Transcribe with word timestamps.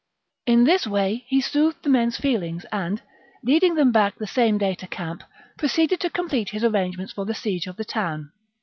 In 0.47 0.63
this 0.63 0.87
way 0.87 1.25
he 1.27 1.39
soothed 1.41 1.83
the 1.83 1.89
men's 1.89 2.17
feelings, 2.17 2.65
and, 2.71 3.03
leading 3.43 3.75
them 3.75 3.91
back 3.91 4.17
the 4.17 4.25
same 4.25 4.57
day 4.57 4.73
to 4.73 4.87
camp, 4.87 5.21
proceeded 5.59 5.99
to 5.99 6.09
complete 6.09 6.49
his 6.49 6.63
arrangements 6.63 7.13
for 7.13 7.23
the 7.23 7.35
siege 7.35 7.67
of 7.67 7.75
the 7.77 7.85
town. 7.85 8.31